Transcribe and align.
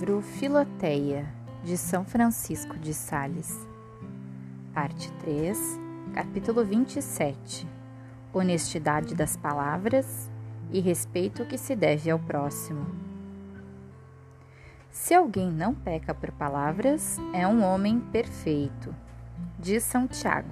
livro 0.00 0.22
Filoteia, 0.22 1.26
de 1.62 1.76
São 1.76 2.06
Francisco 2.06 2.78
de 2.78 2.94
Sales. 2.94 3.54
Parte 4.72 5.12
3, 5.20 5.78
capítulo 6.14 6.64
27. 6.64 7.68
Honestidade 8.32 9.14
das 9.14 9.36
palavras 9.36 10.30
e 10.72 10.80
respeito 10.80 11.44
que 11.44 11.58
se 11.58 11.76
deve 11.76 12.10
ao 12.10 12.18
próximo. 12.18 12.86
Se 14.90 15.12
alguém 15.12 15.52
não 15.52 15.74
peca 15.74 16.14
por 16.14 16.32
palavras, 16.32 17.18
é 17.34 17.46
um 17.46 17.62
homem 17.62 18.00
perfeito, 18.00 18.94
diz 19.58 19.82
São 19.82 20.08
Tiago. 20.08 20.48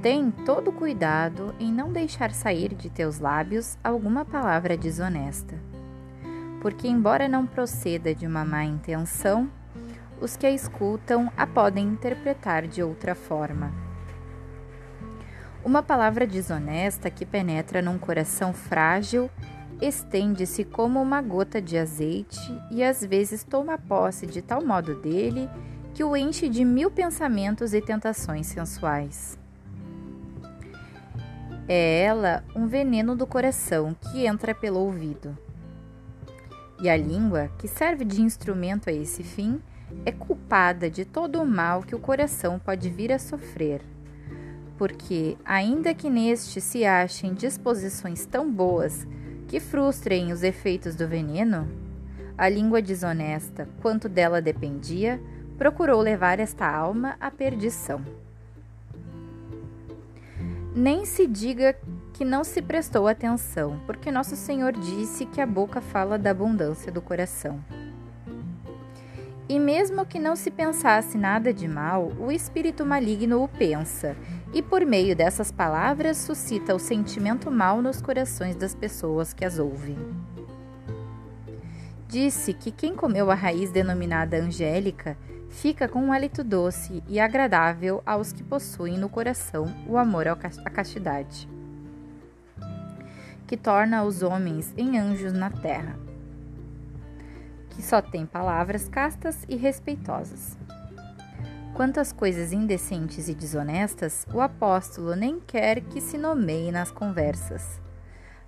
Tem 0.00 0.30
todo 0.30 0.70
cuidado 0.70 1.52
em 1.58 1.72
não 1.72 1.92
deixar 1.92 2.30
sair 2.30 2.72
de 2.76 2.88
teus 2.88 3.18
lábios 3.18 3.76
alguma 3.82 4.24
palavra 4.24 4.76
desonesta 4.76 5.58
porque, 6.64 6.88
embora 6.88 7.28
não 7.28 7.46
proceda 7.46 8.14
de 8.14 8.26
uma 8.26 8.42
má 8.42 8.64
intenção, 8.64 9.50
os 10.18 10.34
que 10.34 10.46
a 10.46 10.50
escutam 10.50 11.30
a 11.36 11.46
podem 11.46 11.86
interpretar 11.86 12.66
de 12.66 12.82
outra 12.82 13.14
forma. 13.14 13.70
Uma 15.62 15.82
palavra 15.82 16.26
desonesta 16.26 17.10
que 17.10 17.26
penetra 17.26 17.82
num 17.82 17.98
coração 17.98 18.54
frágil 18.54 19.30
estende-se 19.78 20.64
como 20.64 21.02
uma 21.02 21.20
gota 21.20 21.60
de 21.60 21.76
azeite 21.76 22.40
e 22.70 22.82
às 22.82 23.04
vezes 23.04 23.44
toma 23.44 23.76
posse 23.76 24.26
de 24.26 24.40
tal 24.40 24.64
modo 24.64 24.98
dele 25.02 25.50
que 25.92 26.02
o 26.02 26.16
enche 26.16 26.48
de 26.48 26.64
mil 26.64 26.90
pensamentos 26.90 27.74
e 27.74 27.82
tentações 27.82 28.46
sensuais. 28.46 29.38
É 31.68 32.04
ela 32.04 32.42
um 32.56 32.66
veneno 32.66 33.14
do 33.14 33.26
coração 33.26 33.94
que 34.10 34.26
entra 34.26 34.54
pelo 34.54 34.80
ouvido. 34.80 35.43
E 36.84 36.90
a 36.90 36.98
língua, 36.98 37.50
que 37.56 37.66
serve 37.66 38.04
de 38.04 38.20
instrumento 38.20 38.90
a 38.90 38.92
esse 38.92 39.22
fim, 39.22 39.58
é 40.04 40.12
culpada 40.12 40.90
de 40.90 41.06
todo 41.06 41.40
o 41.40 41.46
mal 41.46 41.82
que 41.82 41.94
o 41.94 41.98
coração 41.98 42.58
pode 42.58 42.90
vir 42.90 43.10
a 43.10 43.18
sofrer. 43.18 43.80
Porque, 44.76 45.38
ainda 45.46 45.94
que 45.94 46.10
neste 46.10 46.60
se 46.60 46.84
achem 46.84 47.32
disposições 47.32 48.26
tão 48.26 48.52
boas 48.52 49.08
que 49.48 49.60
frustrem 49.60 50.30
os 50.30 50.42
efeitos 50.42 50.94
do 50.94 51.08
veneno, 51.08 51.66
a 52.36 52.50
língua 52.50 52.82
desonesta, 52.82 53.66
quanto 53.80 54.06
dela 54.06 54.42
dependia, 54.42 55.18
procurou 55.56 56.02
levar 56.02 56.38
esta 56.38 56.70
alma 56.70 57.16
à 57.18 57.30
perdição. 57.30 58.04
Nem 60.76 61.06
se 61.06 61.26
diga 61.26 61.74
que 62.14 62.24
não 62.24 62.44
se 62.44 62.62
prestou 62.62 63.08
atenção, 63.08 63.80
porque 63.86 64.10
Nosso 64.12 64.36
Senhor 64.36 64.72
disse 64.72 65.26
que 65.26 65.40
a 65.40 65.46
boca 65.46 65.80
fala 65.80 66.16
da 66.16 66.30
abundância 66.30 66.90
do 66.90 67.02
coração. 67.02 67.62
E 69.48 69.58
mesmo 69.58 70.06
que 70.06 70.20
não 70.20 70.36
se 70.36 70.48
pensasse 70.48 71.18
nada 71.18 71.52
de 71.52 71.66
mal, 71.66 72.12
o 72.20 72.30
espírito 72.30 72.86
maligno 72.86 73.42
o 73.42 73.48
pensa, 73.48 74.16
e 74.54 74.62
por 74.62 74.86
meio 74.86 75.16
dessas 75.16 75.50
palavras 75.50 76.16
suscita 76.16 76.72
o 76.72 76.78
sentimento 76.78 77.50
mal 77.50 77.82
nos 77.82 78.00
corações 78.00 78.54
das 78.54 78.76
pessoas 78.76 79.34
que 79.34 79.44
as 79.44 79.58
ouvem. 79.58 79.98
Disse 82.06 82.54
que 82.54 82.70
quem 82.70 82.94
comeu 82.94 83.28
a 83.28 83.34
raiz 83.34 83.72
denominada 83.72 84.36
angélica 84.36 85.18
fica 85.50 85.88
com 85.88 85.98
um 85.98 86.12
hálito 86.12 86.44
doce 86.44 87.02
e 87.08 87.18
agradável 87.18 88.00
aos 88.06 88.32
que 88.32 88.44
possuem 88.44 88.96
no 88.96 89.08
coração 89.08 89.66
o 89.88 89.98
amor 89.98 90.28
à 90.28 90.36
castidade 90.36 91.52
que 93.46 93.56
torna 93.56 94.04
os 94.04 94.22
homens 94.22 94.72
em 94.76 94.98
anjos 94.98 95.32
na 95.32 95.50
terra, 95.50 95.98
que 97.70 97.82
só 97.82 98.00
tem 98.00 98.24
palavras 98.24 98.88
castas 98.88 99.44
e 99.48 99.56
respeitosas. 99.56 100.56
Quanto 101.74 101.98
às 101.98 102.12
coisas 102.12 102.52
indecentes 102.52 103.28
e 103.28 103.34
desonestas, 103.34 104.26
o 104.32 104.40
apóstolo 104.40 105.16
nem 105.16 105.40
quer 105.40 105.80
que 105.80 106.00
se 106.00 106.16
nomeie 106.16 106.70
nas 106.70 106.92
conversas, 106.92 107.80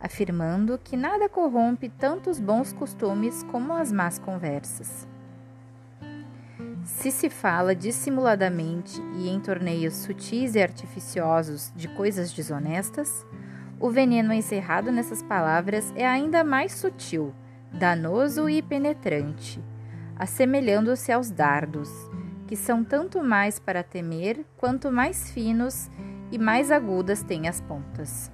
afirmando 0.00 0.76
que 0.76 0.96
nada 0.96 1.28
corrompe 1.28 1.88
tanto 1.88 2.28
os 2.28 2.40
bons 2.40 2.72
costumes 2.72 3.44
como 3.44 3.74
as 3.74 3.92
más 3.92 4.18
conversas. 4.18 5.06
Se 6.84 7.12
se 7.12 7.30
fala 7.30 7.76
dissimuladamente 7.76 9.00
e 9.14 9.28
em 9.28 9.38
torneios 9.38 9.94
sutis 9.94 10.56
e 10.56 10.60
artificiosos 10.60 11.72
de 11.76 11.86
coisas 11.86 12.32
desonestas, 12.32 13.24
o 13.82 13.90
veneno 13.90 14.32
encerrado 14.32 14.92
nessas 14.92 15.24
palavras 15.24 15.92
é 15.96 16.06
ainda 16.06 16.44
mais 16.44 16.70
sutil, 16.70 17.34
danoso 17.72 18.48
e 18.48 18.62
penetrante, 18.62 19.60
assemelhando-se 20.16 21.10
aos 21.10 21.32
dardos, 21.32 21.90
que 22.46 22.54
são 22.54 22.84
tanto 22.84 23.24
mais 23.24 23.58
para 23.58 23.82
temer 23.82 24.46
quanto 24.56 24.92
mais 24.92 25.32
finos 25.32 25.90
e 26.30 26.38
mais 26.38 26.70
agudas 26.70 27.24
têm 27.24 27.48
as 27.48 27.60
pontas. 27.60 28.30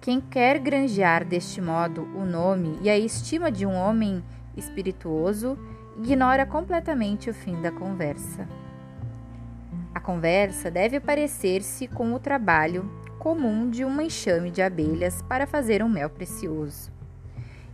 Quem 0.00 0.20
quer 0.20 0.58
granjear 0.58 1.24
deste 1.24 1.60
modo 1.60 2.02
o 2.16 2.24
nome 2.24 2.80
e 2.82 2.90
a 2.90 2.98
estima 2.98 3.50
de 3.50 3.64
um 3.64 3.74
homem 3.74 4.24
espirituoso, 4.56 5.56
ignora 5.96 6.44
completamente 6.44 7.30
o 7.30 7.34
fim 7.34 7.62
da 7.62 7.70
conversa. 7.70 8.48
A 9.94 10.00
conversa 10.00 10.68
deve 10.68 10.98
parecer-se 10.98 11.86
com 11.86 12.12
o 12.12 12.18
trabalho 12.18 13.03
comum 13.24 13.70
de 13.70 13.86
um 13.86 14.02
enxame 14.02 14.50
de 14.50 14.60
abelhas 14.60 15.22
para 15.22 15.46
fazer 15.46 15.82
um 15.82 15.88
mel 15.88 16.10
precioso. 16.10 16.92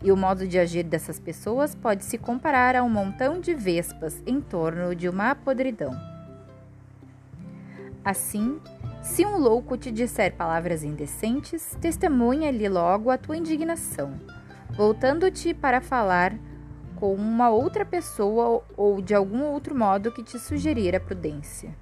E 0.00 0.12
o 0.12 0.16
modo 0.16 0.46
de 0.46 0.60
agir 0.60 0.84
dessas 0.84 1.18
pessoas 1.18 1.74
pode 1.74 2.04
se 2.04 2.16
comparar 2.16 2.76
a 2.76 2.84
um 2.84 2.88
montão 2.88 3.40
de 3.40 3.52
vespas 3.52 4.22
em 4.24 4.40
torno 4.40 4.94
de 4.94 5.08
uma 5.08 5.34
podridão. 5.34 5.90
Assim, 8.04 8.60
se 9.02 9.26
um 9.26 9.38
louco 9.38 9.76
te 9.76 9.90
disser 9.90 10.36
palavras 10.36 10.84
indecentes, 10.84 11.76
testemunha-lhe 11.80 12.68
logo 12.68 13.10
a 13.10 13.18
tua 13.18 13.36
indignação, 13.36 14.20
voltando-te 14.70 15.52
para 15.52 15.80
falar 15.80 16.32
com 16.94 17.12
uma 17.12 17.50
outra 17.50 17.84
pessoa 17.84 18.62
ou 18.76 19.02
de 19.02 19.16
algum 19.16 19.42
outro 19.46 19.76
modo 19.76 20.12
que 20.12 20.22
te 20.22 20.38
sugerir 20.38 20.94
a 20.94 21.00
prudência. 21.00 21.74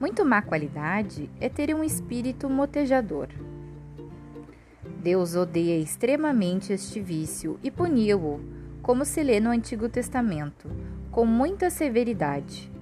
Muito 0.00 0.24
má 0.24 0.42
qualidade 0.42 1.30
é 1.40 1.48
ter 1.48 1.74
um 1.74 1.84
espírito 1.84 2.50
motejador. 2.50 3.28
Deus 5.02 5.34
odeia 5.36 5.78
extremamente 5.78 6.72
este 6.72 7.00
vício 7.00 7.58
e 7.62 7.70
puniu-o, 7.70 8.40
como 8.82 9.04
se 9.04 9.22
lê 9.22 9.38
no 9.38 9.50
Antigo 9.50 9.88
Testamento, 9.88 10.68
com 11.10 11.24
muita 11.24 11.70
severidade. 11.70 12.72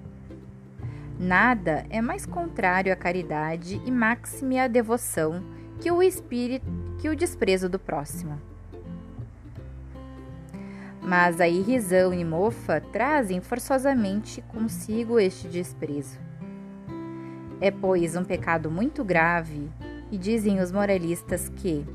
Nada 1.19 1.84
é 1.91 2.01
mais 2.01 2.25
contrário 2.25 2.93
à 2.93 2.97
caridade 2.97 3.81
e 3.84 3.91
máxime 3.91 4.59
à 4.59 4.67
devoção 4.67 5.43
que 5.81 5.91
o 5.91 6.03
espírito 6.03 6.65
que 6.99 7.09
o 7.09 7.17
desprezo 7.17 7.69
do 7.69 7.78
próximo. 7.78 8.41
Mas 11.03 11.41
a 11.41 11.49
irrisão 11.49 12.15
e 12.15 12.25
mofa 12.25 12.81
trazem 12.81 13.41
forçosamente 13.41 14.41
consigo 14.43 15.19
este 15.19 15.49
desprezo. 15.49 16.31
É, 17.62 17.71
pois, 17.71 18.17
um 18.17 18.25
pecado 18.25 18.69
muito 18.69 19.05
grave, 19.05 19.71
e 20.11 20.19
dizem 20.19 20.61
os 20.61 20.73
moralistas 20.73 21.49
que, 21.49 21.87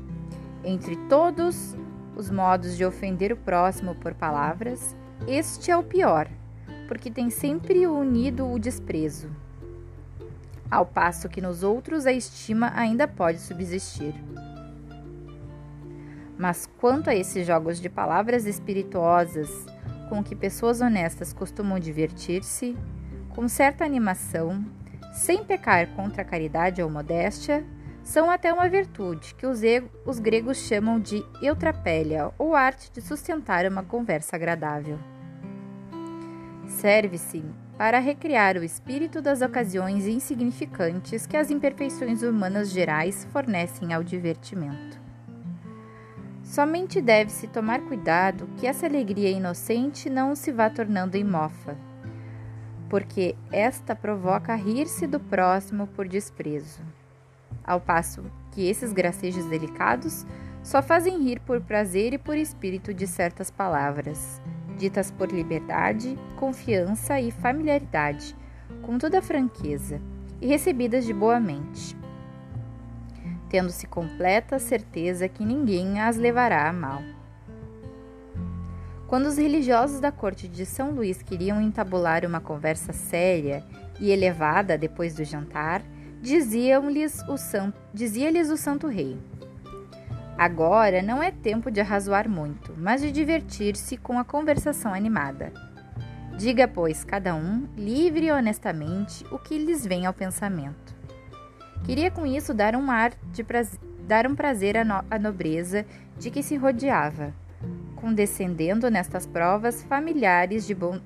entre 0.64 0.96
todos 1.10 1.76
os 2.16 2.30
modos 2.30 2.74
de 2.74 2.86
ofender 2.86 3.32
o 3.32 3.36
próximo 3.36 3.94
por 3.94 4.14
palavras, 4.14 4.96
este 5.26 5.70
é 5.70 5.76
o 5.76 5.82
pior, 5.82 6.26
porque 6.88 7.10
tem 7.10 7.28
sempre 7.28 7.86
unido 7.86 8.50
o 8.50 8.58
desprezo, 8.58 9.28
ao 10.70 10.86
passo 10.86 11.28
que 11.28 11.42
nos 11.42 11.62
outros 11.62 12.06
a 12.06 12.12
estima 12.12 12.72
ainda 12.74 13.06
pode 13.06 13.38
subsistir. 13.38 14.14
Mas 16.38 16.66
quanto 16.78 17.10
a 17.10 17.14
esses 17.14 17.46
jogos 17.46 17.78
de 17.78 17.90
palavras 17.90 18.46
espirituosas 18.46 19.66
com 20.08 20.24
que 20.24 20.34
pessoas 20.34 20.80
honestas 20.80 21.34
costumam 21.34 21.78
divertir-se, 21.78 22.74
com 23.34 23.46
certa 23.46 23.84
animação, 23.84 24.64
sem 25.12 25.44
pecar 25.44 25.88
contra 25.88 26.22
a 26.22 26.24
caridade 26.24 26.82
ou 26.82 26.90
modéstia, 26.90 27.64
são 28.02 28.30
até 28.30 28.52
uma 28.52 28.68
virtude 28.68 29.34
que 29.34 29.46
os, 29.46 29.60
os 30.06 30.18
gregos 30.18 30.56
chamam 30.56 30.98
de 30.98 31.22
eutrapélia, 31.42 32.30
ou 32.38 32.54
arte 32.54 32.90
de 32.90 33.02
sustentar 33.02 33.66
uma 33.66 33.82
conversa 33.82 34.36
agradável. 34.36 34.98
Serve-se 36.66 37.44
para 37.76 37.98
recriar 37.98 38.56
o 38.56 38.64
espírito 38.64 39.20
das 39.20 39.40
ocasiões 39.42 40.06
insignificantes 40.06 41.26
que 41.26 41.36
as 41.36 41.50
imperfeições 41.50 42.22
humanas 42.22 42.70
gerais 42.70 43.26
fornecem 43.30 43.92
ao 43.92 44.02
divertimento. 44.02 44.98
Somente 46.42 47.02
deve-se 47.02 47.46
tomar 47.46 47.82
cuidado 47.82 48.48
que 48.56 48.66
essa 48.66 48.86
alegria 48.86 49.30
inocente 49.30 50.08
não 50.08 50.34
se 50.34 50.50
vá 50.50 50.70
tornando 50.70 51.16
em 51.16 51.24
mofa 51.24 51.76
porque 52.88 53.36
esta 53.52 53.94
provoca 53.94 54.54
rir-se 54.54 55.06
do 55.06 55.20
próximo 55.20 55.86
por 55.88 56.08
desprezo. 56.08 56.82
Ao 57.64 57.80
passo 57.80 58.24
que 58.52 58.68
esses 58.68 58.92
gracejos 58.92 59.44
delicados 59.46 60.26
só 60.62 60.82
fazem 60.82 61.22
rir 61.22 61.40
por 61.40 61.60
prazer 61.60 62.12
e 62.12 62.18
por 62.18 62.36
espírito 62.36 62.92
de 62.92 63.06
certas 63.06 63.50
palavras, 63.50 64.40
ditas 64.76 65.10
por 65.10 65.30
liberdade, 65.30 66.18
confiança 66.36 67.20
e 67.20 67.30
familiaridade, 67.30 68.34
com 68.82 68.98
toda 68.98 69.22
franqueza, 69.22 70.00
e 70.40 70.46
recebidas 70.46 71.04
de 71.04 71.12
boa 71.12 71.40
mente, 71.40 71.96
tendo-se 73.48 73.86
completa 73.86 74.58
certeza 74.58 75.28
que 75.28 75.44
ninguém 75.44 76.00
as 76.00 76.16
levará 76.16 76.68
a 76.68 76.72
mal. 76.72 77.02
Quando 79.08 79.24
os 79.24 79.38
religiosos 79.38 80.00
da 80.00 80.12
corte 80.12 80.46
de 80.46 80.66
São 80.66 80.90
Luís 80.90 81.22
queriam 81.22 81.62
entabular 81.62 82.26
uma 82.26 82.42
conversa 82.42 82.92
séria 82.92 83.64
e 83.98 84.10
elevada 84.10 84.76
depois 84.76 85.14
do 85.14 85.24
jantar, 85.24 85.82
dizia-lhes 86.20 87.22
o, 87.22 87.36
dizia 87.94 88.30
o 88.52 88.56
santo 88.58 88.86
rei: 88.86 89.18
Agora 90.36 91.00
não 91.00 91.22
é 91.22 91.30
tempo 91.30 91.70
de 91.70 91.80
arrazoar 91.80 92.28
muito, 92.28 92.74
mas 92.76 93.00
de 93.00 93.10
divertir-se 93.10 93.96
com 93.96 94.18
a 94.18 94.24
conversação 94.24 94.92
animada. 94.92 95.54
Diga, 96.36 96.68
pois, 96.68 97.02
cada 97.02 97.34
um, 97.34 97.66
livre 97.78 98.26
e 98.26 98.30
honestamente, 98.30 99.24
o 99.32 99.38
que 99.38 99.56
lhes 99.56 99.86
vem 99.86 100.04
ao 100.04 100.12
pensamento. 100.12 100.94
Queria 101.82 102.10
com 102.10 102.26
isso 102.26 102.52
dar 102.52 102.76
um 102.76 102.90
ar 102.90 103.12
de 103.32 103.42
prazer, 103.42 103.80
dar 104.06 104.26
um 104.26 104.34
prazer 104.34 104.76
à, 104.76 104.84
no... 104.84 105.02
à 105.10 105.18
nobreza 105.18 105.86
de 106.18 106.30
que 106.30 106.42
se 106.42 106.56
rodeava, 106.56 107.32
condescendendo 108.00 108.90
nestas 108.90 109.26
provas 109.26 109.82
familiares, 109.82 110.66
de 110.66 110.74
bon... 110.74 111.00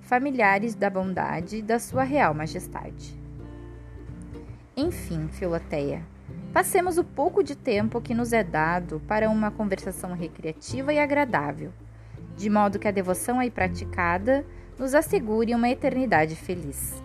familiares 0.00 0.74
da 0.74 0.88
bondade 0.88 1.62
da 1.62 1.78
sua 1.78 2.02
real 2.02 2.32
majestade. 2.34 3.18
Enfim, 4.76 5.28
Filoteia, 5.28 6.02
passemos 6.52 6.96
o 6.96 7.04
pouco 7.04 7.42
de 7.42 7.54
tempo 7.54 8.00
que 8.00 8.14
nos 8.14 8.32
é 8.32 8.42
dado 8.42 9.00
para 9.06 9.28
uma 9.28 9.50
conversação 9.50 10.14
recreativa 10.14 10.92
e 10.92 10.98
agradável, 10.98 11.72
de 12.36 12.48
modo 12.48 12.78
que 12.78 12.88
a 12.88 12.92
devoção 12.92 13.38
aí 13.38 13.50
praticada 13.50 14.44
nos 14.78 14.94
assegure 14.94 15.54
uma 15.54 15.68
eternidade 15.68 16.34
feliz. 16.34 17.02